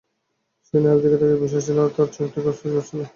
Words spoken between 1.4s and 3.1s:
বসে ছিল, আর তার চোখ থেকে অশ্রু ঝরছিল।